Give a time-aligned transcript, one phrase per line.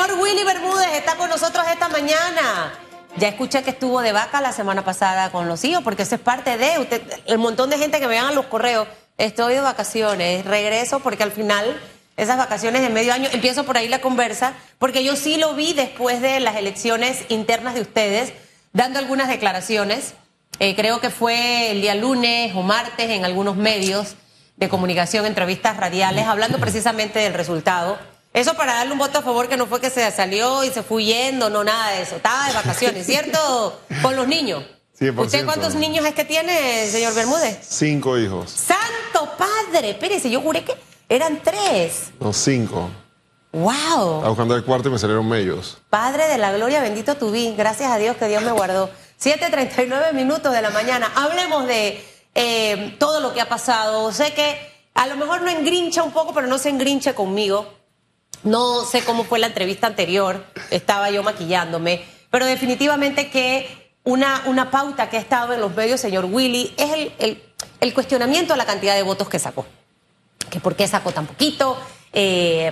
[0.00, 2.72] señor Willy Bermúdez está con nosotros esta mañana.
[3.16, 6.20] Ya escuché que estuvo de vaca la semana pasada con los hijos, porque eso es
[6.20, 8.86] parte de usted, el montón de gente que me a los correos.
[9.16, 11.80] Estoy de vacaciones, regreso porque al final
[12.16, 15.72] esas vacaciones de medio año, empiezo por ahí la conversa, porque yo sí lo vi
[15.72, 18.32] después de las elecciones internas de ustedes,
[18.72, 20.14] dando algunas declaraciones.
[20.60, 24.14] Eh, creo que fue el día lunes o martes en algunos medios
[24.56, 27.98] de comunicación, entrevistas radiales, hablando precisamente del resultado.
[28.32, 30.82] Eso para darle un voto a favor que no fue que se salió y se
[30.82, 32.16] fue yendo, no nada de eso.
[32.16, 33.80] Estaba de vacaciones, ¿cierto?
[34.02, 34.64] Con los niños.
[35.00, 35.24] 100%.
[35.26, 37.58] ¿Usted cuántos niños es que tiene, señor Bermúdez?
[37.62, 38.50] Cinco hijos.
[38.50, 40.74] Santo Padre, espérese, yo juré que
[41.08, 42.10] eran tres.
[42.20, 42.90] No, cinco.
[43.52, 43.70] ¡Wow!
[43.72, 45.78] Estaba buscando el cuarto y me salieron medios.
[45.88, 47.54] Padre de la gloria, bendito tu vi.
[47.56, 48.90] Gracias a Dios que Dios me guardó.
[49.20, 51.10] 7:39 minutos de la mañana.
[51.14, 52.04] Hablemos de
[52.34, 54.12] eh, todo lo que ha pasado.
[54.12, 54.58] Sé que
[54.94, 57.77] a lo mejor no engrincha un poco, pero no se engrinche conmigo.
[58.44, 60.44] No sé cómo fue la entrevista anterior.
[60.70, 62.04] Estaba yo maquillándome.
[62.30, 66.92] Pero definitivamente que una, una pauta que ha estado en los medios, señor Willy, es
[67.18, 67.42] el,
[67.80, 69.66] el- cuestionamiento a la cantidad de votos que sacó.
[70.50, 71.78] Que por qué sacó tan poquito.
[72.12, 72.70] Eh,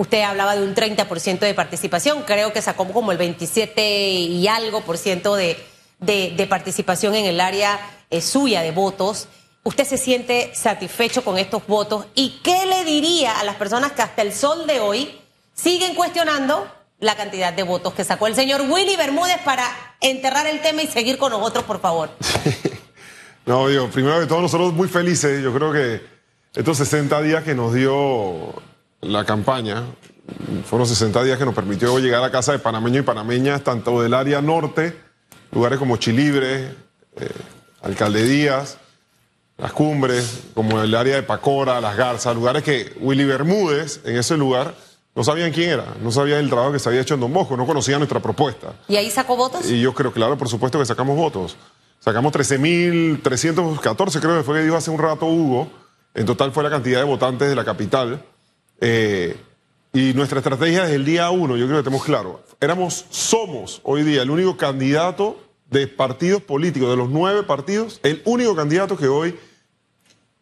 [0.00, 4.82] Usted hablaba de un 30% de participación, creo que sacó como el 27 y algo
[4.82, 5.56] por ciento de,
[5.98, 9.26] de- de participación en el área eh, suya de votos.
[9.68, 12.06] ¿Usted se siente satisfecho con estos votos?
[12.14, 15.20] ¿Y qué le diría a las personas que hasta el sol de hoy
[15.52, 16.66] siguen cuestionando
[17.00, 19.66] la cantidad de votos que sacó el señor Willy Bermúdez para
[20.00, 22.08] enterrar el tema y seguir con nosotros, por favor?
[23.44, 25.42] No, digo, primero que todo, nosotros muy felices.
[25.42, 26.02] Yo creo que
[26.54, 28.54] estos 60 días que nos dio
[29.00, 29.84] la campaña,
[30.66, 34.12] fueron 60 días que nos permitió llegar a casa de panameños y panameñas, tanto del
[34.12, 34.94] área norte,
[35.50, 36.74] lugares como Chilibre,
[37.16, 37.30] eh,
[37.80, 38.76] Alcalde Díaz,
[39.58, 44.36] Las Cumbres, como el área de Pacora, Las Garzas, lugares que Willy Bermúdez, en ese
[44.36, 44.72] lugar,
[45.16, 47.56] no sabían quién era, no sabían el trabajo que se había hecho en Don Bosco,
[47.56, 48.74] no conocían nuestra propuesta.
[48.86, 49.68] ¿Y ahí sacó votos?
[49.68, 51.56] Y yo creo, claro, por supuesto que sacamos votos.
[51.98, 55.68] Sacamos 13.314, creo que fue que dijo hace un rato Hugo.
[56.14, 58.24] En total fue la cantidad de votantes de la capital.
[58.80, 59.36] Eh,
[59.92, 62.44] y nuestra estrategia desde el día uno, yo creo que tenemos claro.
[62.60, 65.36] Éramos, somos hoy día el único candidato
[65.68, 69.36] de partidos políticos, de los nueve partidos, el único candidato que hoy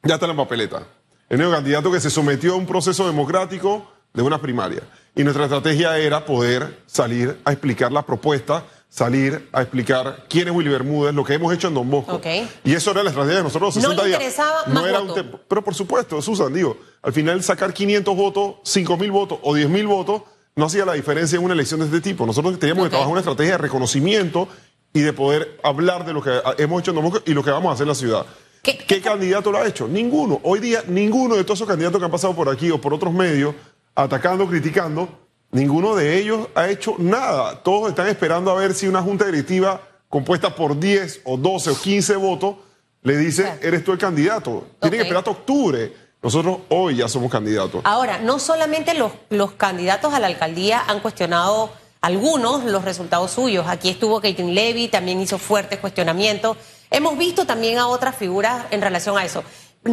[0.06, 0.83] ya está en la papeleta.
[1.28, 4.83] El único candidato que se sometió a un proceso democrático de una primaria.
[5.15, 10.55] Y nuestra estrategia era poder salir a explicar la propuesta, salir a explicar quién es
[10.55, 12.21] Willy Bermúdez, lo que hemos hecho en Don Bosco.
[12.65, 14.21] Y eso era la estrategia de nosotros los No 60 le días.
[14.21, 15.15] interesaba no más era voto.
[15.15, 19.55] un te- Pero por supuesto, Susan, digo, al final sacar 500 votos, 5.000 votos o
[19.55, 20.22] 10.000 votos
[20.55, 22.25] no hacía la diferencia en una elección de este tipo.
[22.25, 22.87] Nosotros teníamos Ok.
[22.87, 24.49] que trabajar una estrategia de reconocimiento
[24.95, 27.50] y de poder hablar de lo que hemos hecho en Don Bosco y lo que
[27.50, 28.27] vamos a hacer en la ciudad.
[28.66, 29.87] ¿Qué- ¿Qué, candidato lo ha hecho?
[29.87, 30.41] Ninguno.
[30.43, 33.12] Hoy día, ninguno de todos esos candidatos que han pasado por aquí o por otros
[33.15, 33.54] medios,
[33.94, 35.09] atacando, criticando,
[35.53, 37.62] ninguno de ellos ha hecho nada.
[37.62, 41.77] Todos están esperando a ver si una junta directiva compuesta por 10 o 12 o
[41.81, 42.56] 15 votos
[43.03, 43.59] le dice, Claro.
[43.62, 44.66] eres tú el candidato.
[44.81, 44.91] Tienen Ok.
[44.91, 45.93] que esperar hasta octubre.
[46.22, 47.83] Nosotros hoy ya somos candidatos.
[47.84, 53.66] Ahora, no solamente los, los candidatos a la alcaldía han cuestionado algunos los resultados suyos.
[53.69, 56.56] Aquí estuvo Caitlin Levy, también hizo fuertes cuestionamientos.
[56.91, 59.44] Hemos visto también a otras figuras en relación a eso.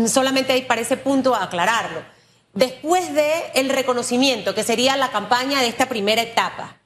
[0.07, 2.01] Solamente hay para ese punto aclararlo.
[2.53, 6.77] Después de el reconocimiento, que sería la campaña de esta primera etapa,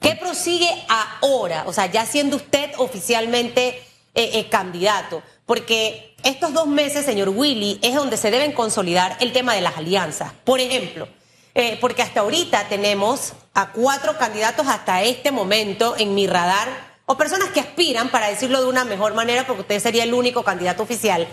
[0.00, 1.64] ¿qué prosigue ahora?
[1.66, 3.82] O sea, ya siendo usted oficialmente
[4.14, 5.22] eh, eh, candidato.
[5.46, 9.76] Porque estos dos meses, señor Willy, es donde se deben consolidar el tema de las
[9.76, 10.32] alianzas.
[10.44, 11.08] Por ejemplo,
[11.54, 17.16] eh, porque hasta ahorita tenemos a cuatro candidatos hasta este momento en mi radar, o
[17.16, 20.82] personas que aspiran, para decirlo de una mejor manera, porque usted sería el único candidato
[20.82, 21.26] oficial.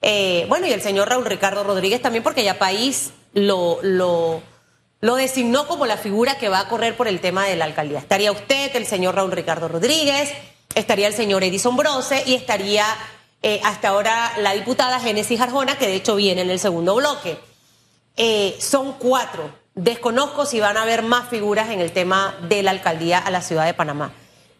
[0.00, 4.40] Eh, bueno, y el señor Raúl Ricardo Rodríguez también, porque ya País lo, lo,
[5.02, 7.98] lo designó como la figura que va a correr por el tema de la alcaldía.
[7.98, 10.32] Estaría usted, el señor Raúl Ricardo Rodríguez,
[10.74, 12.86] estaría el señor Edison Brose y estaría
[13.42, 17.38] eh, hasta ahora la diputada Génesis Arjona, que de hecho viene en el segundo bloque.
[18.16, 19.52] Eh, son cuatro.
[19.74, 23.42] Desconozco si van a haber más figuras en el tema de la alcaldía a la
[23.42, 24.10] ciudad de Panamá.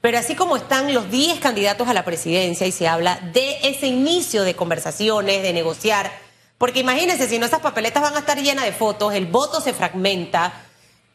[0.01, 3.87] Pero así como están los 10 candidatos a la presidencia y se habla de ese
[3.89, 6.11] inicio de conversaciones, de negociar,
[6.57, 9.73] porque imagínense, si no esas papeletas van a estar llenas de fotos, el voto se
[9.73, 10.53] fragmenta,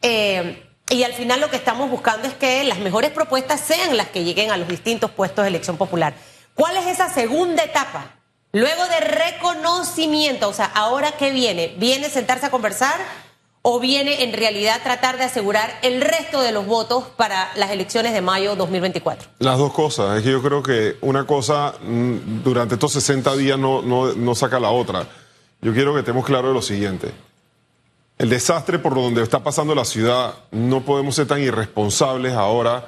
[0.02, 4.08] eh, y al final lo que estamos buscando es que las mejores propuestas sean las
[4.08, 6.14] que lleguen a los distintos puestos de elección popular.
[6.54, 8.16] ¿Cuál es esa segunda etapa?
[8.52, 11.74] Luego de reconocimiento, o sea, ¿ahora qué viene?
[11.78, 12.94] ¿Viene sentarse a conversar
[13.66, 18.12] o viene en realidad tratar de asegurar el resto de los votos para las elecciones
[18.12, 19.26] de mayo 2024?
[19.38, 20.18] Las dos cosas.
[20.18, 24.34] Es que yo creo que una cosa mm, durante estos 60 días no, no, no
[24.34, 25.08] saca la otra.
[25.62, 27.10] Yo quiero que estemos claros de lo siguiente.
[28.18, 32.86] el desastre por donde está pasando la ciudad, no podemos ser tan irresponsables ahora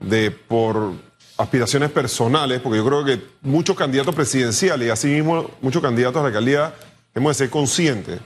[0.00, 0.92] de por
[1.36, 6.28] aspiraciones personales, porque yo creo que muchos candidatos presidenciales y asimismo muchos candidatos a la
[6.28, 6.74] alcaldía
[7.14, 8.20] hemos de ser conscientes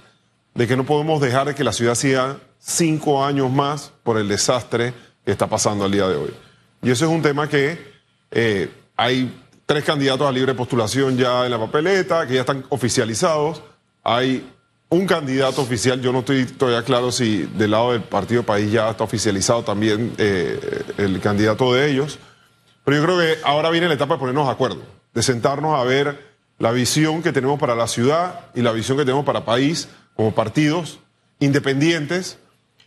[0.59, 4.93] de que no podemos dejar que la ciudad siga cinco años más por el desastre
[5.25, 6.35] que está pasando al día de hoy.
[6.83, 7.79] Y eso es un tema que
[8.33, 13.63] eh, hay tres candidatos a libre postulación ya en la papeleta, que ya están oficializados.
[14.03, 14.51] Hay
[14.89, 18.91] un candidato oficial, yo no estoy todavía claro si del lado del Partido País ya
[18.91, 22.19] está oficializado también eh, el candidato de ellos.
[22.85, 24.83] Pero yo creo que ahora viene la etapa de ponernos de acuerdo,
[25.15, 26.27] de sentarnos a ver
[26.59, 29.89] la visión que tenemos para la ciudad y la visión que tenemos para el país
[30.19, 30.99] como partidos
[31.39, 32.39] independientes,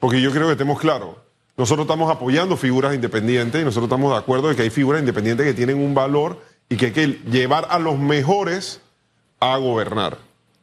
[0.01, 1.23] porque yo creo que tenemos claro,
[1.55, 5.45] nosotros estamos apoyando figuras independientes y nosotros estamos de acuerdo de que hay figuras independientes
[5.45, 8.81] que tienen un valor y que hay que llevar a los mejores
[9.39, 10.17] a gobernar,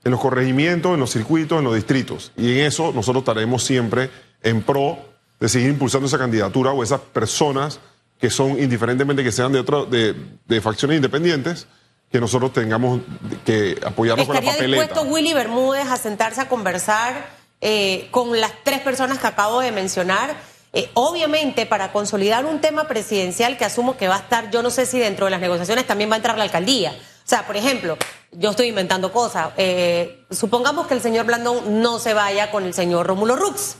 [0.05, 2.33] en los corregimientos, en los circuitos, en los distritos.
[2.37, 4.11] Y en eso nosotros estaremos siempre
[4.43, 4.99] en pro
[5.41, 7.81] de seguir impulsando esa candidatura o esas personas
[8.21, 11.67] que son, indiferentemente que sean de, otro, de facciones independientes,
[12.11, 13.01] que nosotros tengamos
[13.45, 14.65] que apoyarnos con la papeleta.
[14.65, 17.29] ¿Estaría dispuesto Willy Bermúdez a sentarse a conversar
[17.61, 20.35] eh, con las tres personas que acabo de mencionar?
[20.73, 24.71] Eh, obviamente, para consolidar un tema presidencial que asumo que va a estar, yo no
[24.71, 26.93] sé si dentro de las negociaciones también va a entrar la alcaldía.
[26.93, 27.99] O sea, por ejemplo,
[28.33, 29.51] yo estoy inventando cosas.
[29.57, 33.77] Eh, supongamos que el señor Blandón no se vaya con el señor Rómulo Rux.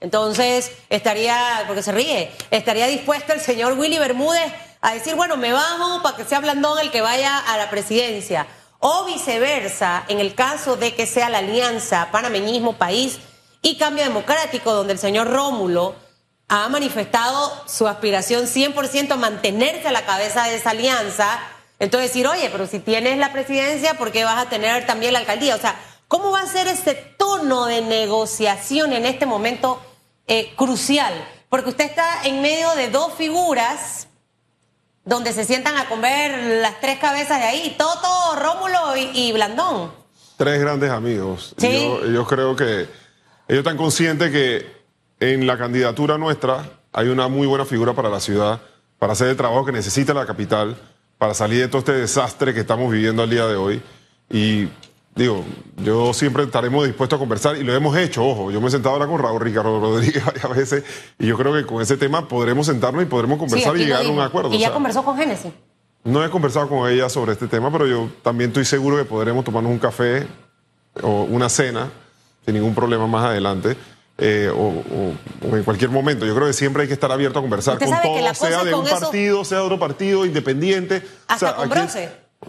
[0.00, 4.52] Entonces, estaría, porque se ríe, estaría dispuesto el señor Willy Bermúdez
[4.82, 8.46] a decir, bueno, me bajo para que sea Blandón el que vaya a la presidencia.
[8.80, 13.18] O viceversa, en el caso de que sea la alianza panameñismo país
[13.62, 15.94] y cambio democrático, donde el señor Rómulo
[16.48, 21.38] ha manifestado su aspiración 100% a mantenerse a la cabeza de esa alianza.
[21.78, 25.20] Entonces decir, oye, pero si tienes la presidencia, ¿por qué vas a tener también la
[25.20, 25.54] alcaldía?
[25.54, 25.76] O sea,
[26.08, 29.80] ¿cómo va a ser ese tono de negociación en este momento
[30.28, 31.12] eh, crucial,
[31.48, 34.06] porque usted está en medio de dos figuras
[35.04, 39.90] donde se sientan a comer las tres cabezas de ahí, Toto, Rómulo y, Blandón.
[40.36, 41.54] Tres grandes amigos.
[41.58, 42.88] Yo, creo que
[43.48, 44.66] ellos están conscientes que
[45.20, 48.60] en la candidatura nuestra hay una muy buena figura para la ciudad,
[48.98, 50.76] para hacer el trabajo que necesita la capital,
[51.18, 53.82] para salir de todo este desastre que estamos viviendo al día de hoy.
[54.30, 54.68] Y
[55.14, 55.44] Digo,
[55.76, 58.94] yo siempre estaremos dispuestos a conversar y lo hemos hecho, ojo, yo me he sentado
[58.94, 60.84] ahora con Raúl Ricardo Rodríguez varias veces
[61.18, 64.08] y yo creo que con ese tema podremos sentarnos y podremos conversar y llegar a
[64.08, 64.54] un acuerdo.
[64.54, 65.52] ¿Y ya conversó con Génesis?
[66.04, 69.44] No he conversado con ella sobre este tema, pero yo también estoy seguro que podremos
[69.44, 70.26] tomarnos un café
[71.02, 71.90] o una cena
[72.44, 73.76] sin ningún problema más adelante.
[74.18, 76.24] Eh, o, en cualquier momento.
[76.26, 78.86] Yo creo que siempre hay que estar abierto a conversar con todo, sea de un
[78.86, 81.02] partido, sea de otro partido, independiente.
[81.26, 81.70] Hasta con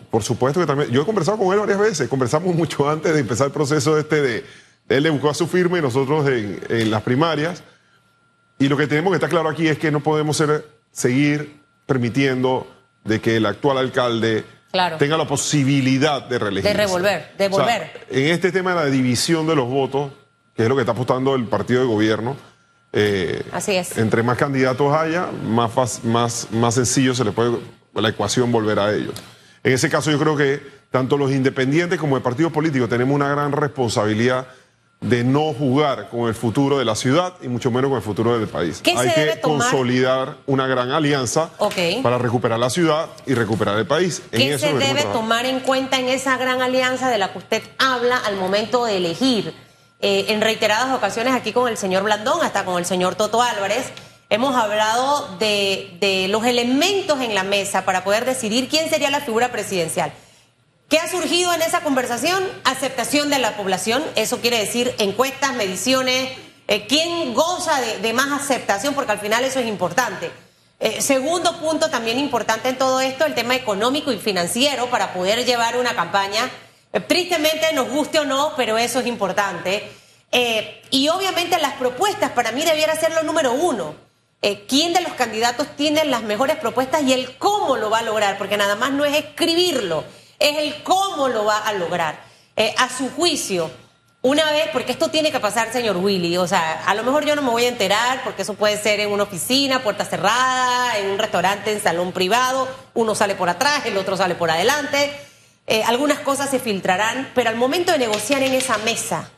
[0.09, 0.89] por supuesto que también.
[0.91, 2.07] Yo he conversado con él varias veces.
[2.07, 4.45] Conversamos mucho antes de empezar el proceso este de.
[4.89, 7.63] Él le buscó a su firma y nosotros en, las primarias.
[8.59, 12.67] Y lo que tenemos que estar claro aquí es que no podemos ser, seguir permitiendo
[13.03, 14.43] de que el actual alcalde
[14.99, 16.77] tenga la posibilidad de reelegirse.
[16.77, 18.05] De revolver, de volver.
[18.09, 20.11] en este tema de la división de los votos,
[20.55, 22.35] que es lo que está apostando el partido de gobierno,
[22.91, 23.97] eh, Así es.
[23.97, 27.57] entre más candidatos haya, más, más, más sencillo se le puede
[28.01, 29.13] la ecuación volver a ellos.
[29.63, 30.61] En ese caso yo creo que
[30.91, 34.47] tanto los independientes como el partido político tenemos una gran responsabilidad
[35.03, 38.37] de no jugar con el futuro de la ciudad y mucho menos con el futuro
[38.37, 38.81] del país.
[38.97, 41.49] Hay que consolidar una gran alianza
[42.01, 44.21] para recuperar la ciudad y recuperar el país.
[44.31, 48.17] ¿Qué se debe tomar en cuenta en esa gran alianza de la que usted habla
[48.17, 49.53] al momento de elegir?
[50.05, 53.85] Eh, en reiteradas ocasiones aquí con el señor Blandón, hasta con el señor Toto Álvarez
[54.33, 59.51] Hemos hablado de, los elementos en la mesa para poder decidir quién sería la figura
[59.51, 60.11] presidencial.
[60.89, 62.43] ¿Qué ha surgido en esa conversación?
[62.63, 66.31] Aceptación de la población, eso quiere decir encuestas, mediciones,
[66.67, 70.31] eh, quién goza de, más aceptación, porque al final eso es importante.
[70.79, 75.45] Eh, segundo punto también importante en todo esto, el tema económico y financiero para poder
[75.45, 76.49] llevar una campaña.
[76.91, 79.91] Eh, tristemente, nos guste o no, pero eso es importante.
[80.89, 84.02] y obviamente las propuestas para mí debiera ser lo número uno.
[84.45, 88.03] Eh, quién de los candidatos tiene las mejores propuestas y el cómo lo va a
[88.03, 90.03] lograr, porque nada más no es escribirlo,
[90.37, 92.19] es el cómo lo va a lograr.
[92.57, 93.71] Eh, a su juicio,
[94.21, 97.37] una vez, porque esto tiene que pasar, señor Willy, o sea, a lo mejor yo
[97.37, 101.11] no me voy a enterar, porque eso puede ser en una oficina, puerta cerrada, en
[101.11, 105.17] un restaurante, en salón privado, uno sale por atrás, el otro sale por adelante,
[105.67, 109.29] eh, algunas cosas se filtrarán, pero al momento de negociar en esa mesa,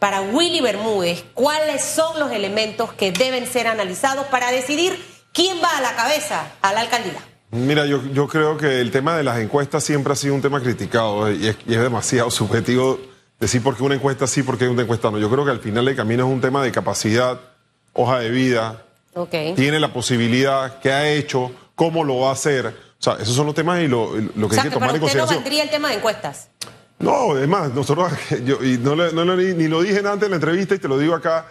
[0.00, 4.98] para Willy Bermúdez, ¿cuáles son los elementos que deben ser analizados para decidir
[5.32, 7.22] quién va a la cabeza a la alcaldía?
[7.50, 10.60] Mira, yo, yo creo que el tema de las encuestas siempre ha sido un tema
[10.60, 12.98] criticado y es, demasiado subjetivo
[13.38, 15.18] decir por qué una encuesta sí, por qué una encuesta no.
[15.18, 17.38] Yo creo que al final el camino es un tema de capacidad,
[17.92, 18.86] hoja de vida,
[19.54, 22.66] tiene la posibilidad, qué ha hecho, cómo lo va a hacer.
[22.66, 24.74] O sea, esos son los temas y lo, lo que O sea, hay que que
[24.74, 25.42] tomar para en usted no consideración.
[25.42, 26.48] valdría el tema de encuestas.
[27.00, 28.12] No, es más, nosotros,
[28.44, 30.86] yo, y no, le- no le- ni lo dije antes en la entrevista y te
[30.88, 31.46] lo digo acá,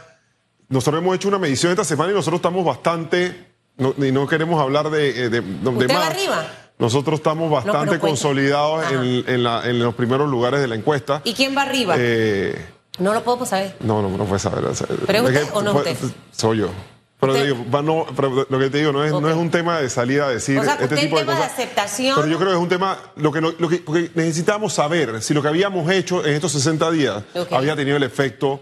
[0.70, 4.62] nosotros hemos hecho una medición esta semana y nosotros estamos bastante, no, y no queremos
[4.62, 6.10] hablar de, eh, de, de ¿Usted va más.
[6.12, 6.46] arriba?
[6.78, 11.22] Nosotros estamos bastante consolidados en, en la- en los primeros lugares de la encuesta.
[11.26, 11.96] ¿Y quién va arriba?
[11.98, 12.56] Eh,
[13.00, 13.76] no lo puedo saber.
[13.82, 14.64] no, no, no puedes saber.
[15.08, 15.98] ¿Pero es que usted o no fue- usted?
[16.32, 16.70] Soy yo.
[17.20, 19.80] Pero, te digo, no, pero lo que te digo no es, no es un tema
[19.80, 21.54] de salida a decir O sea, que este tipo de tema de cosas.
[21.54, 25.22] aceptación- Pero yo creo que es un tema, lo que, lo, que porque necesitamos saber
[25.22, 28.62] si lo que habíamos hecho en estos 60 días había tenido el efecto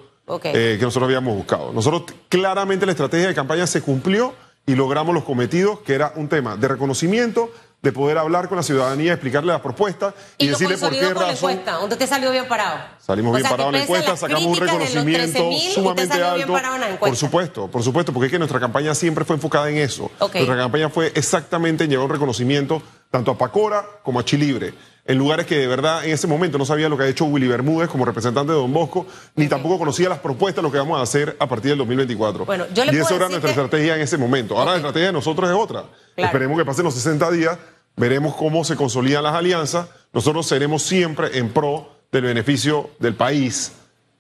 [0.56, 1.72] eh, que nosotros habíamos buscado.
[1.72, 4.34] Nosotros claramente la estrategia de campaña se cumplió
[4.66, 8.64] y logramos los cometidos, que era un tema de reconocimiento, de poder hablar con la
[8.64, 11.52] ciudadanía, explicarle las propuestas y, Y, decirle por qué con la razón.
[11.52, 12.80] encuesta, donde usted salió bien parado.
[13.00, 16.58] Salimos O bien parados en la encuesta, sacamos un reconocimiento 13.000, sumamente alto.
[17.00, 20.12] Por supuesto, por supuesto, porque es que nuestra campaña siempre fue enfocada en eso.
[20.20, 22.82] Nuestra campaña fue exactamente en llevar un reconocimiento
[23.12, 24.74] tanto a Pacora como a Chilibre,
[25.08, 27.48] en lugares que de verdad en ese momento no sabía lo que ha hecho Willy
[27.48, 31.00] Bermúdez como representante de Don Bosco, ni tampoco conocía las propuestas de lo que vamos
[31.00, 32.46] a hacer a partir del 2024.
[32.46, 34.58] Bueno, yo le y eso era nuestra que- estrategia en ese momento.
[34.58, 35.86] Ahora la estrategia de nosotros es otra.
[36.16, 36.28] Claro.
[36.28, 37.58] Esperemos que pasen los 60 días,
[37.96, 39.88] veremos cómo se consolidan las alianzas.
[40.14, 43.72] Nosotros seremos siempre en pro del beneficio del país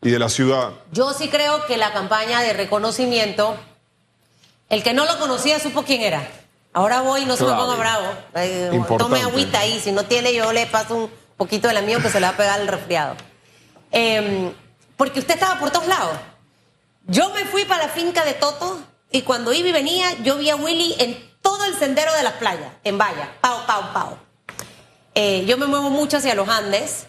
[0.01, 0.69] y de la ciudad.
[0.93, 3.55] Yo sí creo que la campaña de reconocimiento,
[4.69, 6.27] el que no lo conocía supo quién era.
[6.77, 8.05] Ahora voy, no se me ponga bravo.
[8.35, 8.69] Eh,
[8.99, 12.11] tome agüita ahí, si no tiene yo le paso un poquito de la mío que
[12.11, 13.15] se le va a pegar el resfriado.
[13.91, 14.53] Eh,
[14.95, 16.15] porque usted estaba por todos lados.
[17.07, 18.79] Yo me fui para la finca de Toto
[19.09, 22.33] y cuando iba y venía yo vi a Willy en todo el sendero de las
[22.33, 24.17] playas, en Valla, pau, pau, pau.
[25.15, 27.07] Eh, yo me muevo mucho hacia los Andes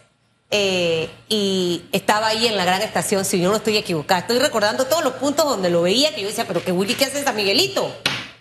[0.50, 4.22] eh, y estaba ahí en la gran estación, si yo no estoy equivocada.
[4.22, 7.04] Estoy recordando todos los puntos donde lo veía que yo decía, pero que Willy, ¿qué
[7.04, 7.94] hace en San Miguelito?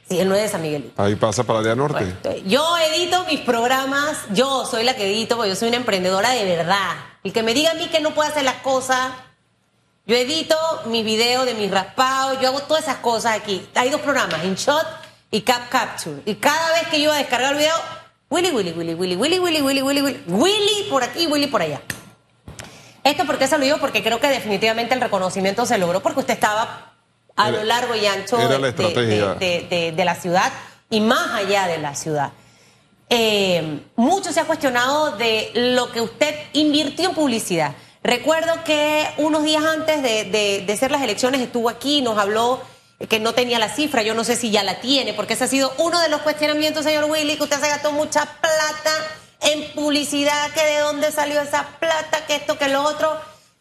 [0.09, 1.01] Él no es de San Miguelito.
[1.01, 2.15] Ahí pasa para el área norte.
[2.23, 6.31] Bueno, yo edito mis programas, yo soy la que edito, porque yo soy una emprendedora
[6.31, 6.95] de verdad.
[7.23, 9.11] El que me diga a mí que no puede hacer las cosas,
[10.05, 13.67] yo edito mis videos de mis raspados, yo hago todas esas cosas aquí.
[13.75, 14.87] Hay dos programas, InShot
[15.31, 16.21] y Cap Capture.
[16.25, 17.75] Y cada vez que yo iba a descargar el video,
[18.29, 21.81] Willy, Willy, Willy, Willy, Willy, Willy, Willy, Willy, Willy, Willy por aquí, Willy por allá.
[23.03, 26.33] Esto porque se lo digo porque creo que definitivamente el reconocimiento se logró porque usted
[26.33, 26.86] estaba
[27.37, 28.67] a Era- lo largo y ancho de- la
[29.69, 30.51] de- de ciudad
[30.89, 32.31] y más allá de la ciudad.
[33.09, 37.73] Eh, mucho se ha cuestionado de lo que usted invirtió en publicidad.
[38.03, 42.61] Recuerdo que unos días antes de, de- de ser las elecciones estuvo aquí, nos habló
[43.09, 45.47] que no tenía la cifra, yo no sé si ya la tiene, porque ese ha
[45.47, 48.91] sido uno de los cuestionamientos, señor Willy, que usted se gastó mucha plata
[49.41, 53.15] en publicidad, que de dónde salió esa plata, que esto, que lo otro.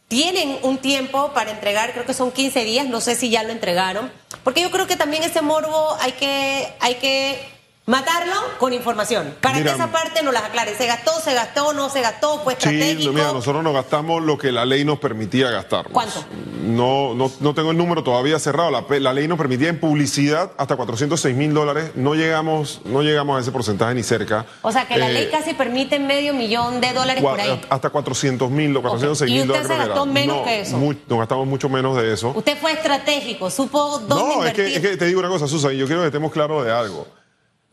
[0.09, 3.51] Tienen un tiempo para entregar, creo que son 15 días, no sé si ya lo
[3.51, 4.13] entregaron,
[4.45, 7.56] porque yo creo que también ese morbo hay que, hay que
[7.87, 10.75] matarlo con información, para Mira, que esa parte nos las aclare.
[10.77, 13.13] ¿Se gastó, se gastó, no se gastó, fue Sí, estratégico?
[13.13, 15.93] mira, nosotros nos gastamos lo que la ley nos permitía gastarnos.
[15.93, 16.25] ¿Cuánto?
[16.65, 18.71] No, no, no tengo el número todavía cerrado.
[18.99, 21.93] La, ley nos permitía en publicidad hasta 406 mil dólares.
[21.95, 24.47] No llegamos, no llegamos a ese porcentaje ni cerca.
[24.63, 27.61] O sea, que la Eh, ley casi permite medio millón de dólares cua- por ahí.
[27.71, 29.69] Hasta 400 mil o 406 ¿Y mil usted dólares.
[29.69, 30.77] se creo que gastó menos No, que eso?
[30.77, 32.33] mu- nos gastamos mucho menos de eso.
[32.35, 34.65] Usted fue estratégico, supo dónde No, es invertir.
[34.67, 36.73] que, es que te digo una cosa, Susan, y yo quiero que estemos claros de
[36.73, 37.07] algo.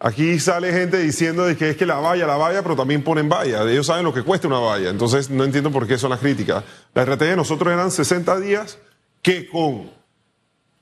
[0.04, 3.30] Aquí sale gente diciendo de que es que la valla, la valla, pero también ponen
[3.30, 3.64] valla.
[3.64, 4.90] Ellos saben lo que cuesta una valla.
[4.90, 6.62] Entonces no entiendo por qué son las críticas.
[6.94, 8.80] La estrategia de nosotros eran 60 días
[9.22, 9.90] que con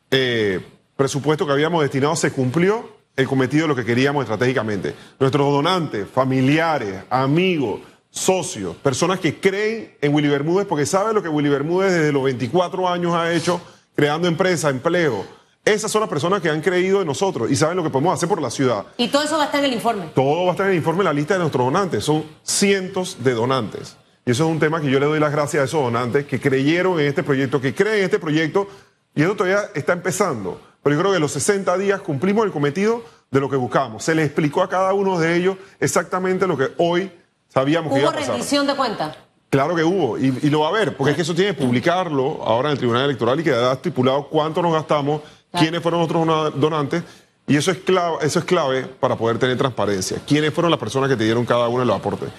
[0.09, 0.59] eh,
[0.95, 4.95] presupuesto que habíamos destinado se cumplió el cometido de lo que queríamos estratégicamente.
[5.19, 11.29] Nuestros donantes, familiares, amigos, socios, personas que creen en Willy Bermúdez porque saben lo que
[11.29, 13.61] Willy Bermúdez desde los 24 años ha hecho,
[13.93, 15.40] creando empresas, empleo.
[15.63, 18.27] Esas son las personas que han creído en nosotros y saben lo que podemos hacer
[18.27, 18.85] por la ciudad.
[18.97, 20.05] Y todo eso va a estar en el informe.
[20.15, 22.03] Todo va a estar en el informe, en la lista de nuestros donantes.
[22.03, 23.95] Son cientos de donantes.
[24.25, 26.39] Y eso es un tema que yo le doy las gracias a esos donantes que
[26.39, 28.67] creyeron en este proyecto, que creen en este proyecto.
[29.13, 30.59] Y eso todavía está empezando.
[30.81, 34.03] Pero yo creo que en los 60 días cumplimos el cometido de lo que buscábamos.
[34.03, 37.11] Se le explicó a cada uno de ellos exactamente lo que hoy
[37.49, 38.33] sabíamos que iba Hubo a pasar.
[38.33, 39.15] rendición de cuentas.
[39.51, 41.61] Claro que hubo, y, y lo va a ver, porque es que eso tiene que
[41.61, 45.21] publicarlo ahora en el Tribunal Electoral y quedará estipulado cuánto nos gastamos,
[45.59, 47.03] Quiénes fueron dona- donantes,
[47.47, 50.19] y eso es, clave, eso es clave para poder tener transparencia.
[50.25, 52.29] Quiénes fueron las personas que te dieron cada uno de los aportes.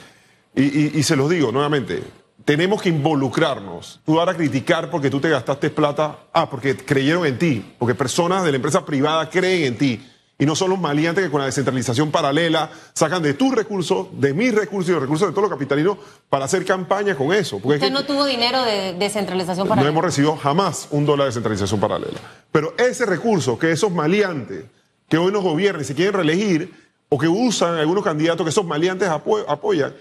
[0.54, 2.02] Y, y- y se los digo nuevamente,
[2.44, 4.00] tenemos que involucrarnos.
[4.04, 8.44] Tú ahora criticar porque tú te gastaste plata, ah, porque creyeron en ti, porque personas
[8.44, 10.08] de la empresa privada creen en ti.
[10.42, 14.34] Y no son los maleantes que con la descentralización paralela sacan de tus recursos, de
[14.34, 17.60] mis recursos y los recursos de todos los capitalinos para hacer campaña con eso.
[17.60, 19.88] Porque Usted no tuvo dinero de descentralización paralela.
[19.88, 22.18] No hemos recibido jamás un dólar de descentralización paralela.
[22.50, 24.64] Pero ese recurso que esos maleantes
[25.08, 26.74] que hoy nos gobiernan y se quieren reelegir,
[27.08, 29.94] o que usan algunos candidatos que esos maleantes apoyan,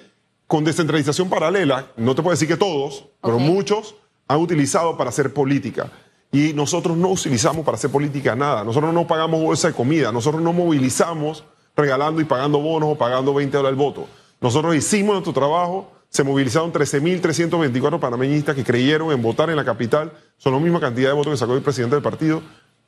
[0.48, 3.94] con descentralización paralela, no te puedo decir que todos, pero muchos
[4.28, 5.92] han utilizado para hacer política.
[6.32, 8.64] Y nosotros no utilizamos para hacer política nada.
[8.64, 10.12] Nosotros no pagamos bolsa de comida.
[10.12, 11.44] Nosotros no movilizamos
[11.76, 14.08] regalando y pagando bonos o pagando 20 dólares el voto.
[14.40, 15.92] Nosotros hicimos nuestro trabajo.
[16.10, 20.12] Se movilizaron 13.324 panameñistas que creyeron en votar en la capital.
[20.38, 22.42] Son la misma cantidad de votos que sacó el presidente del partido.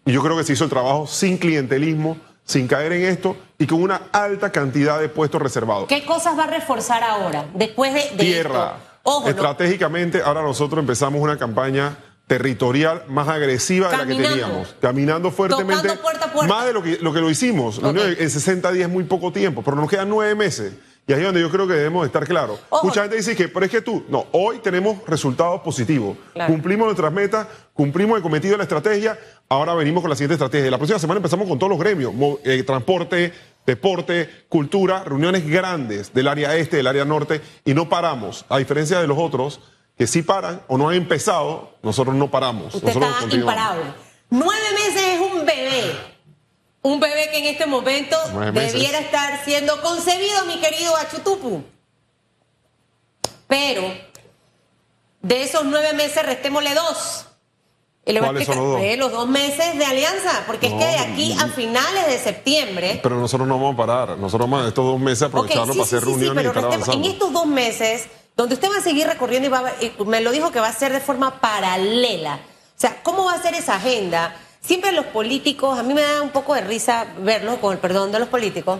[0.06, 3.66] Y yo creo que se hizo el trabajo sin clientelismo, sin caer en esto y
[3.66, 5.88] con una alta cantidad de puestos reservados.
[5.88, 8.78] ¿Qué cosas va a reforzar ahora, después de, Tierra.
[9.26, 11.98] Estratégicamente, ahora nosotros empezamos una campaña
[12.28, 15.90] territorial más agresiva de la que teníamos, caminando fuertemente,
[16.48, 17.80] más de lo que, lo que lo hicimos.
[17.84, 20.74] En 60 días es muy poco tiempo, pero nos quedan nueve meses.
[21.06, 22.62] Y ahí es donde yo creo que debemos estar claros.
[22.82, 26.18] Mucha gente dice que, pero es que tú, no, hoy tenemos resultados positivos.
[26.48, 30.72] Cumplimos nuestras metas, cumplimos el cometido de la estrategia, ahora venimos con la siguiente estrategia.
[30.72, 32.14] La próxima semana empezamos con todos los gremios,
[32.46, 33.34] eh, transporte,
[33.66, 39.02] deporte, cultura, reuniones grandes del área este, del área norte, y no paramos, a diferencia
[39.02, 39.60] de los otros
[39.98, 42.76] que sí paran o no han empezado, nosotros no paramos.
[42.76, 43.84] Usted está imparable.
[44.30, 46.14] Nueve meses es un bebé.
[46.82, 48.18] Un bebé que en este momento
[48.52, 51.64] debiera estar siendo concebido, mi querido Achutupu.
[53.48, 53.84] Pero
[55.22, 57.28] de esos nueve meses, restémosle dos.
[58.04, 58.82] ¿Cuáles son los dos?
[58.82, 63.00] Eh, los dos meses de alianza, porque es que de aquí a finales de septiembre.
[63.02, 64.18] Pero nosotros no vamos a parar.
[64.18, 66.96] Nosotros vamos estos dos meses aprovecharlo para hacer reuniones y estar.
[66.96, 69.72] En estos dos meses donde usted va a seguir recorriendo y, va
[70.06, 72.40] me lo dijo que va a ser de forma paralela.
[72.76, 74.36] O sea, ¿cómo va a ser esa agenda?
[74.62, 78.12] Siempre los políticos, a mí me da un poco de risa verlo, con el perdón
[78.12, 78.80] de los políticos.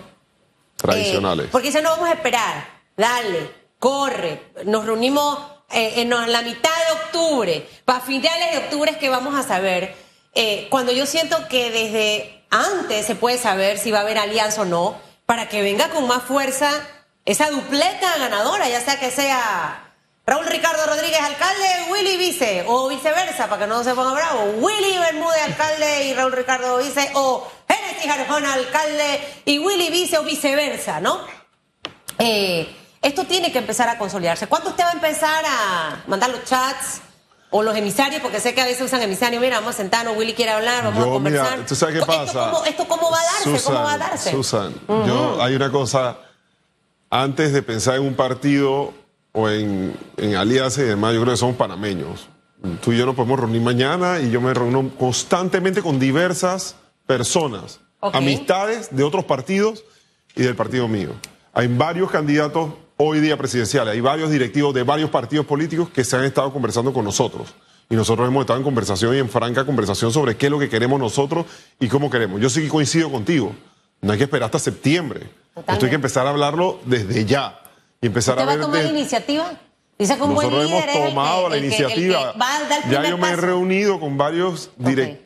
[0.78, 1.48] Tradicionales.
[1.48, 2.68] Eh, porque dicen, no, vamos a esperar,
[2.98, 5.38] dale, corre, nos reunimos
[5.70, 9.96] eh, en la mitad de octubre, para finales de octubre es que vamos a saber.
[10.36, 14.62] Eh, cuando yo siento que desde antes se puede saber si va a haber alianza
[14.62, 16.70] o no, para que venga con más fuerza
[17.26, 19.94] esa dupleta ganadora, ya sea que sea
[20.26, 24.98] Raúl Ricardo Rodríguez, alcalde, Willy Vice, o viceversa, para que no se ponga bravo, Willy
[24.98, 31.02] Bermúdez, alcalde, y Raúl Ricardo Vice, o Genesis Arjona, alcalde, y Willy Vice, o viceversa,
[31.02, 31.20] ¿no?
[32.20, 34.48] Eh, esto tiene que empezar a consolidarse.
[34.48, 37.02] ¿Cuándo usted va a empezar a mandar los chats?
[37.56, 40.34] o los emisarios, porque sé que a veces usan emisarios, mira, vamos a sentarnos, Willy
[40.34, 41.64] quiere hablar, vamos a conversar.
[41.68, 42.52] ¿tú sabes qué pasa?
[42.66, 43.64] ¿Esto cómo, va a darse?
[43.64, 44.32] ¿Cómo va a darse?
[44.32, 46.18] Susan, yo, hay una cosa
[47.14, 48.92] antes de pensar en un partido
[49.34, 49.96] o en,
[50.36, 52.28] alianza y demás, yo creo que somos panameños.
[52.82, 57.82] Tú y yo nos podemos reunir mañana y yo me reúno constantemente con diversas personas,
[58.02, 59.84] amistades de otros partidos
[60.36, 61.12] y del partido mío.
[61.54, 66.16] Hay varios candidatos hoy día presidenciales, hay varios directivos de varios partidos políticos que se
[66.16, 67.54] han estado conversando con nosotros.
[67.92, 70.70] Y nosotros hemos estado en conversación y en franca conversación sobre qué es lo que
[70.70, 71.46] queremos nosotros
[71.80, 72.42] y cómo queremos.
[72.42, 73.54] Yo sí coincido contigo.
[74.04, 75.30] No hay que esperar hasta septiembre.
[75.56, 77.60] Esto hay que empezar a hablarlo desde ya.
[78.02, 78.58] Y empezar a ver.
[78.58, 79.54] va a tomar la iniciativa?
[79.98, 82.34] Dice que un Nosotros buen líder hemos tomado la iniciativa.
[82.90, 84.72] ya yo me he reunido con varios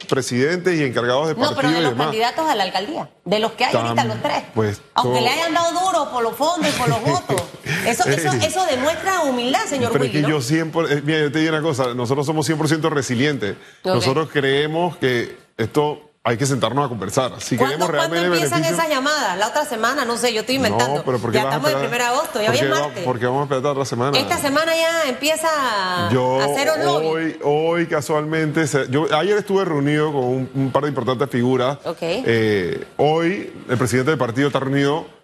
[0.07, 1.55] presidentes y encargados de partidos.
[1.55, 4.43] No, pero de los candidatos a la alcaldía, de los que hay ahorita, los tres.
[4.53, 7.41] Pues, Aunque le hayan dado duro por los fondos y por los votos.
[7.85, 10.93] Eso, eso, eso demuestra humildad, señor Pero es que yo siempre.
[10.93, 13.55] Eh, mira, yo te digo una cosa, nosotros somos 100% resilientes.
[13.83, 17.31] Nosotros creemos que esto hay que sentarnos a conversar.
[17.39, 19.37] Si queremos realmente ¿Cuándo empiezan esas llamadas?
[19.37, 20.97] La otra semana, no sé, yo estoy inventando.
[20.97, 23.05] No, pero ¿por qué ya estamos el 1 de agosto, ya viene martes.
[23.05, 24.17] ¿Por qué vamos a esperar otra semana?
[24.17, 26.85] Esta semana ya empieza a hacer un.
[26.85, 31.77] Hoy, hoy casualmente, yo ayer estuve reunido con un, par de importantes figuras.
[31.85, 32.23] Okay.
[32.25, 35.16] Eh, hoy el presidente del partido está reunido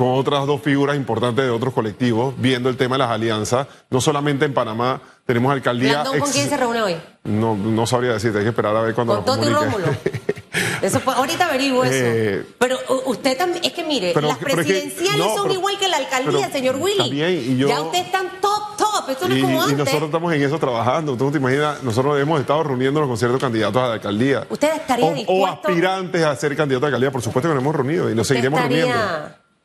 [0.00, 4.00] con otras dos figuras importantes de otros colectivos, viendo el tema de las alianzas, no
[4.00, 6.04] solamente en Panamá, tenemos alcaldía...
[6.04, 6.96] ¿Con quién se reúne hoy?
[7.24, 9.88] No, no sabría decirte, hay que esperar a ver cuando Con Toti Rómulo.
[10.80, 11.94] Eso ahorita averiguo eso.
[11.94, 16.76] Eh, pero usted también, es que mire, las presidenciales son igual que la alcaldía, señor
[16.76, 17.22] Willy.
[17.22, 19.74] y yo, ya usted está top, top, esto no es como antes.
[19.74, 21.14] Y nosotros estamos en eso trabajando.
[21.16, 24.46] Tú no te imaginas, nosotros hemos estado reuniéndonos con ciertos candidatos a la alcaldía.
[24.48, 25.32] ¿Usted estaría dispuesto?
[25.32, 28.14] O aspirantes a ser candidato a la alcaldía, por supuesto que nos hemos reunido y
[28.14, 28.94] nos seguiremos reuniendo.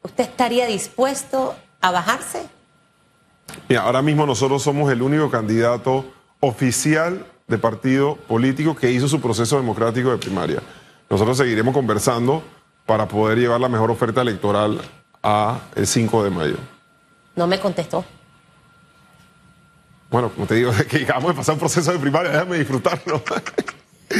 [0.05, 2.45] ¿Usted estaría dispuesto a bajarse?
[3.67, 6.05] Mira, ahora mismo nosotros somos el único candidato
[6.41, 10.61] oficial de partido político que hizo su proceso democrático de primaria.
[11.09, 12.43] Nosotros seguiremos conversando
[12.85, 14.79] para poder llevar la mejor oferta electoral
[15.23, 16.57] a el 5 de mayo.
[17.35, 18.05] No me contestó.
[20.11, 23.23] Bueno, como te digo, que acabamos de pasar un proceso de primaria, déjame disfrutarlo.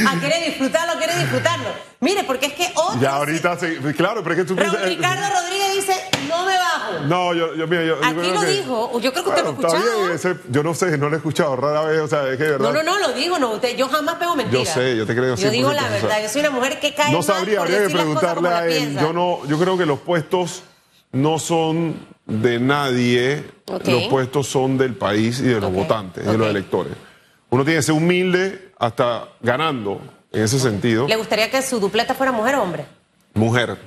[0.06, 1.68] Ah, quiere disfrutarlo, quiere disfrutarlo.
[2.00, 3.00] Mire, porque es que otros...
[3.00, 5.94] Ya ahorita sí, claro, pero es que tú Raúl piensas- Ricardo Rodríguez dice,
[6.28, 6.98] no me bajo.
[7.06, 9.52] No, yo, yo, mira, yo, Aquí lo que- dijo, yo creo que usted lo ha
[9.52, 10.00] Bueno, está escuchado.
[10.04, 12.44] bien, ese- yo no sé, no lo he escuchado, rara vez, o sea, es que
[12.44, 12.72] de verdad.
[12.72, 14.66] No, no, no, lo digo, no, usted, yo jamás pego mentiras.
[14.66, 16.94] Yo sé, yo te creo Yo digo 100%, la verdad, yo soy una mujer que
[16.94, 18.98] cae No sabría, habría que preguntarle a él.
[19.00, 20.62] Yo no, yo creo que los puestos
[21.12, 21.94] no son
[22.26, 23.44] de nadie,
[23.84, 26.92] los puestos son del país y de los votantes, de los electores.
[27.50, 30.00] Uno tiene que ser humilde hasta ganando,
[30.32, 31.08] en ese sentido.
[31.08, 32.86] ¿Le gustaría que su dupleta fuera mujer o hombre?
[33.34, 33.78] Mujer,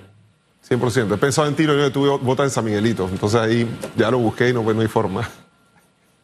[0.67, 1.13] 100%.
[1.13, 3.07] He pensado en ti, lo único que tuve vota en San Miguelito.
[3.11, 5.29] Entonces ahí ya lo busqué y no, pues, no hay forma.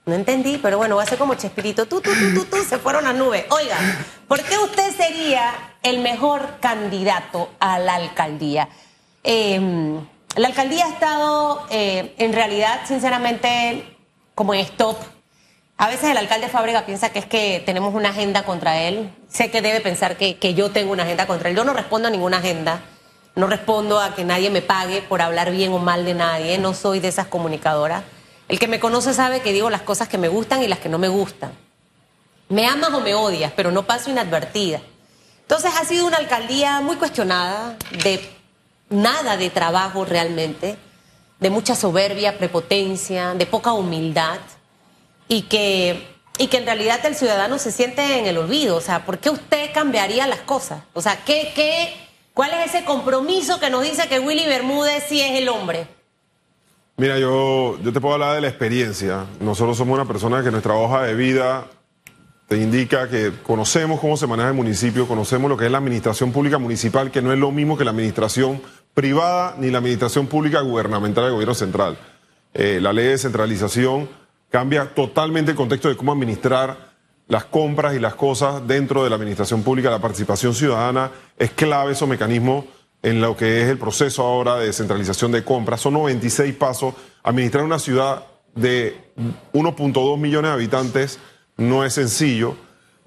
[0.06, 1.88] No entendí, pero bueno, va a ser como Chespirito.
[1.88, 3.46] Tú, tú, tú, tú, tú, se fueron las nubes.
[3.50, 3.78] Oiga,
[4.28, 5.52] ¿por qué usted sería
[5.82, 8.70] el mejor candidato a la alcaldía?
[9.24, 10.00] Eh,
[10.36, 13.98] la alcaldía ha estado, eh, en realidad, sinceramente,
[14.36, 14.98] como en stop.
[15.78, 19.14] A veces el alcalde Fábrega piensa que es que tenemos una agenda contra él.
[19.28, 21.56] Sé que debe pensar que, que yo tengo una agenda contra él.
[21.56, 22.80] Yo no respondo a ninguna agenda.
[23.36, 26.58] No respondo a que nadie me pague por hablar bien o mal de nadie.
[26.58, 28.04] No soy de esas comunicadoras.
[28.48, 30.88] El que me conoce sabe que digo las cosas que me gustan y las que
[30.88, 31.52] no me gustan.
[32.48, 34.80] Me amas o me odias, pero no paso inadvertida.
[35.42, 38.22] Entonces ha sido una alcaldía muy cuestionada, de
[38.90, 40.78] nada de trabajo realmente,
[41.40, 44.40] de mucha soberbia, prepotencia, de poca humildad
[45.28, 46.08] y que,
[46.38, 48.78] y que en realidad el ciudadano se siente en el olvido.
[48.78, 50.84] O sea, ¿por qué usted cambiaría las cosas?
[50.94, 51.94] O sea, ¿qué, qué,
[52.34, 55.88] ¿cuál es ese compromiso que nos dice que Willy Bermúdez sí es el hombre?
[56.98, 59.26] Mira, yo, yo te puedo hablar de la experiencia.
[59.42, 61.66] Nosotros somos una persona que nuestra hoja de vida
[62.48, 66.32] te indica que conocemos cómo se maneja el municipio, conocemos lo que es la administración
[66.32, 68.62] pública municipal, que no es lo mismo que la administración
[68.94, 71.98] privada ni la administración pública gubernamental del gobierno central.
[72.54, 74.08] Eh, la ley de descentralización
[74.50, 76.96] cambia totalmente el contexto de cómo administrar
[77.28, 79.90] las compras y las cosas dentro de la administración pública.
[79.90, 82.66] La participación ciudadana es clave esos mecanismos
[83.02, 85.82] en lo que es el proceso ahora de descentralización de compras.
[85.82, 86.96] Son 96 pasos.
[87.24, 89.12] Administrar una ciudad de
[89.54, 91.20] 1.2 millones de habitantes
[91.58, 92.56] no es sencillo.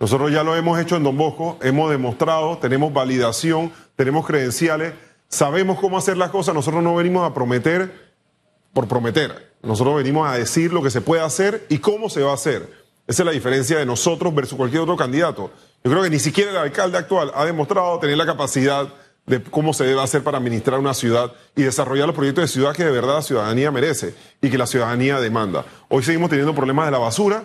[0.01, 4.95] Nosotros ya lo hemos hecho en Don Bosco, hemos demostrado, tenemos validación, tenemos credenciales,
[5.27, 6.55] sabemos cómo hacer las cosas.
[6.55, 8.15] Nosotros no venimos a prometer
[8.73, 9.48] por prometer.
[9.63, 12.69] Nosotros venimos a decir lo que se puede hacer y cómo se va a hacer.
[13.07, 15.51] Esa es la diferencia de nosotros versus cualquier otro candidato.
[15.83, 18.89] Yo creo que ni siquiera el alcalde actual ha demostrado tener la capacidad
[19.27, 22.75] de cómo se debe hacer para administrar una ciudad y desarrollar los proyectos de ciudad
[22.75, 25.65] que de verdad la ciudadanía merece y que la ciudadanía demanda.
[25.89, 27.45] Hoy seguimos teniendo problemas de la basura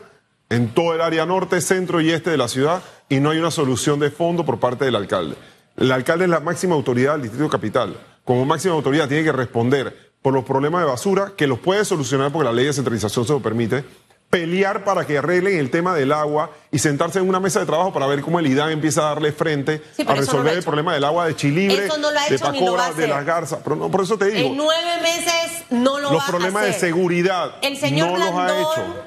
[0.49, 3.51] en todo el área norte, centro y este de la ciudad y no hay una
[3.51, 5.35] solución de fondo por parte del alcalde.
[5.75, 7.97] El alcalde es la máxima autoridad del Distrito Capital.
[8.23, 12.31] Como máxima autoridad tiene que responder por los problemas de basura, que los puede solucionar
[12.31, 13.83] porque la ley de centralización se lo permite,
[14.31, 17.93] pelear para que arreglen el tema del agua y sentarse en una mesa de trabajo
[17.93, 20.65] para ver cómo el IDAN empieza a darle frente Sí, a no resolver el hecho.
[20.65, 23.59] problema del agua de Chilibre, no lo ha de Pacora, de las garzas.
[23.63, 26.65] Pero no, por eso te digo, En nueve meses no lo los va problemas a
[26.65, 26.89] de hacer.
[26.89, 29.03] seguridad El señor no los ha hecho.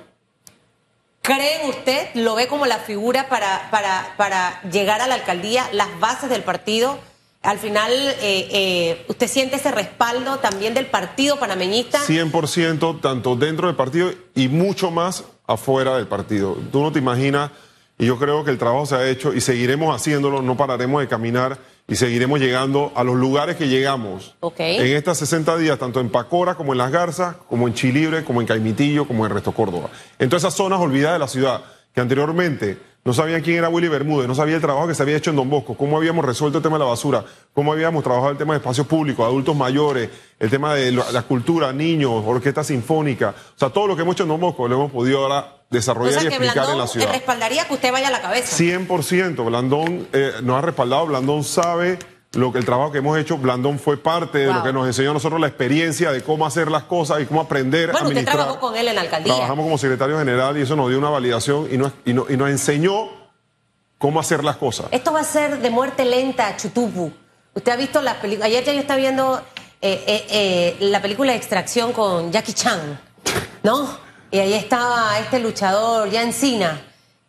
[1.22, 5.98] ¿Cree usted, lo ve como la figura para, para, para llegar a la alcaldía, las
[5.98, 7.00] bases del partido?
[7.46, 12.00] Al final, eh, eh, ¿usted siente ese respaldo también del partido panameñista?
[12.00, 16.58] 100% tanto dentro del partido y mucho más afuera del partido.
[16.72, 17.52] Tú no te imaginas,
[17.98, 21.06] y yo creo que el trabajo se ha hecho y seguiremos haciéndolo, no pararemos de
[21.06, 24.34] caminar y seguiremos llegando a los lugares que llegamos.
[24.58, 28.40] En estos 60 días, tanto en Pacora como en Las Garzas, como en Chilibre, como
[28.40, 29.88] en Caimitillo, como en Resto Córdoba.
[30.18, 31.62] En todas esas zonas olvidadas de la ciudad,
[31.94, 35.16] que anteriormente no sabían quién era Willy Bermúdez, no sabía el trabajo que se había
[35.16, 38.32] hecho en Don Bosco, cómo habíamos resuelto el tema de la basura, cómo habíamos trabajado
[38.32, 43.32] el tema de espacios públicos, adultos mayores, el tema de la cultura, niños, orquesta sinfónica,
[43.54, 45.56] o sea, todo lo que hemos hecho en Don Bosco lo hemos podido ahora o
[45.70, 47.12] desarrollar sea y que explicar en la Blandón ciudad.
[47.12, 48.56] respaldaría que usted vaya a la cabeza.
[48.56, 49.44] 100%.
[49.44, 52.00] Blandón eh, nos ha respaldado, Blandón sabe
[52.36, 55.10] lo que el trabajo que hemos hecho, Blandón fue parte de lo que nos enseñó
[55.10, 58.18] a nosotros la experiencia de cómo hacer las cosas y cómo aprender a Bueno, usted
[58.20, 58.36] administrar.
[58.36, 59.32] trabajó con él en la alcaldía.
[59.34, 62.36] Trabajamos como secretario general y eso nos dio una validación y nos, y no- y
[62.36, 63.08] nos enseñó
[63.98, 64.86] cómo hacer las cosas.
[64.90, 67.10] Esto va a ser de muerte lenta, Chutupu.
[67.54, 68.46] Usted ha visto las películas.
[68.48, 69.40] Ayer ya yo estaba viendo
[69.80, 73.00] eh, eh, eh, la película de extracción con Jackie Chan,
[73.62, 73.88] ¿no?
[74.30, 76.82] Y ahí estaba este luchador, ya Encina,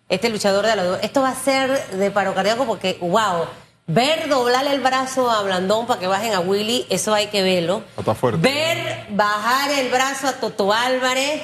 [0.09, 0.99] este luchador de la.
[0.99, 3.45] Esto va a ser de paro cardíaco porque, wow,
[3.87, 7.83] ver doblarle el brazo a Blandón para que bajen a Willy, eso hay que verlo.
[7.97, 8.39] Está fuerte.
[8.41, 11.41] Ver bajar el brazo a Toto Álvarez.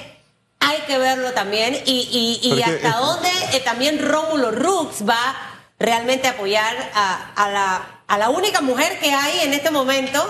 [0.60, 1.77] Hay que verlo también.
[1.86, 5.36] Y, y, hasta es- dónde eh, también Rómulo Rux va
[5.79, 10.23] realmente a apoyar a, a la, a la única mujer que hay en este momento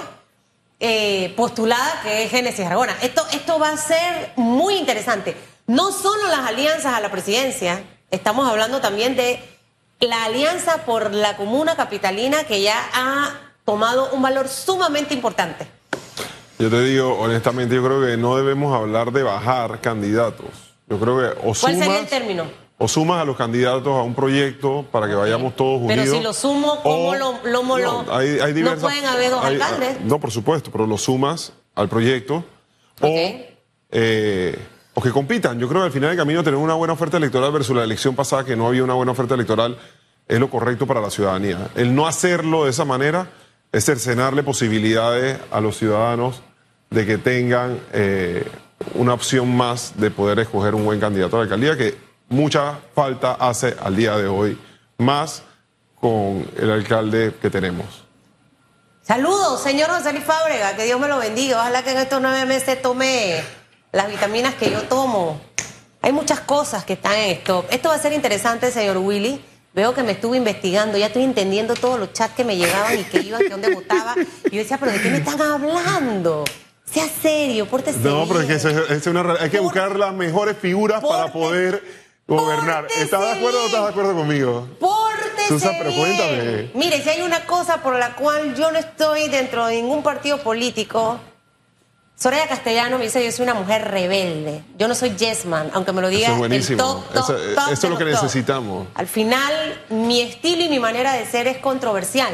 [0.80, 2.96] eh, postulada, que es Génesis Aragona.
[3.02, 5.36] Esto, esto va a ser muy interesante.
[5.68, 9.40] No solo las alianzas a la presidencia, estamos hablando también de
[10.08, 13.32] la alianza por la comuna capitalina que ya ha
[13.66, 15.68] tomado un valor sumamente importante.
[16.60, 20.48] Yo te digo, honestamente, yo creo que no debemos hablar de bajar candidatos.
[20.88, 22.46] Yo creo que o ¿Cuál sería el sumas, término?
[22.78, 26.06] o sumas a los candidatos a un proyecto para que vayamos todos unidos.
[26.06, 29.32] Pero si lo sumo, ¿cómo o- lo- lo- no, lo- hay- hay no pueden haber
[29.32, 30.02] dos hay- alcaldes?
[30.02, 32.44] No, por supuesto, pero lo sumas al proyecto.
[33.02, 33.04] Ok.
[33.04, 33.08] O,
[33.92, 34.60] eh,
[34.94, 35.60] o que compitan.
[35.60, 38.16] Yo creo que al final del camino tener una buena oferta electoral versus la elección
[38.16, 39.78] pasada que no había una buena oferta electoral
[40.28, 41.70] es lo correcto para la ciudadanía.
[41.76, 43.28] El no hacerlo de esa manera
[43.72, 46.42] es cercenarle posibilidades a los ciudadanos
[46.90, 48.46] de que tengan eh,
[48.94, 51.98] una opción más de poder escoger un buen candidato a la alcaldía que
[52.30, 54.58] mucha falta hace al día de hoy,
[54.98, 55.44] más
[56.00, 58.04] con el alcalde que tenemos.
[59.02, 61.60] Saludos, señor José Luis Fábrega, que Dios me lo bendiga.
[61.60, 63.44] Ojalá que en estos nueve meses tome
[63.94, 65.40] las vitaminas que yo tomo.
[66.02, 67.66] Hay muchas cosas que están en esto.
[67.70, 69.40] Esto va a ser interesante, señor Willy.
[69.74, 73.04] Veo que me estuve investigando, ya estoy entendiendo todos los chats que me llegaban y
[73.06, 74.14] que iban, que dónde votaba.
[74.52, 76.44] Y yo decía, pero ¿de qué me están hablando?
[76.86, 78.84] Sea serio, pórtese No, pero es que bien.
[78.84, 81.84] es- es una hay que Por- buscar las mejores figuras para poder
[82.28, 82.86] gobernar.
[83.00, 83.90] ¿Estás de acuerdo o no estás de bien.
[83.92, 84.68] acuerdo conmigo?
[84.80, 86.00] Pórtese Susan, pero bien.
[86.18, 86.72] cuéntame.
[86.76, 90.38] Mire, si hay una cosa por la cual yo no estoy dentro de ningún partido
[90.44, 91.20] político,
[92.24, 94.64] Soraya Castellano me dice yo soy una mujer rebelde.
[94.78, 96.78] Yo no soy yes man, aunque me lo diga Eso es el buenísimo.
[96.78, 98.88] top, top, Eso- top eso es lo que necesitamos.
[98.96, 102.34] Al final, mi estilo y mi manera de ser es controversial.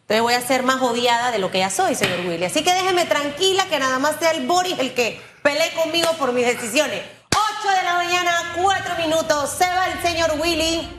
[0.00, 2.46] Entonces voy a ser más odiada de lo que ya soy, señor Willy.
[2.46, 6.32] Así que déjeme tranquila que nada más sea el Boris el que pelee conmigo por
[6.32, 7.00] mis decisiones.
[7.30, 9.50] 8 de la mañana, 4 minutos.
[9.56, 10.98] Se va el señor Willy.